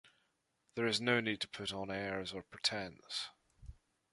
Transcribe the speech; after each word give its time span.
There 0.73 0.87
is 0.87 0.99
no 0.99 1.19
need 1.19 1.41
to 1.41 1.47
put 1.47 1.71
on 1.71 1.91
airs 1.91 2.33
or 2.33 2.41
pretense. 2.41 3.29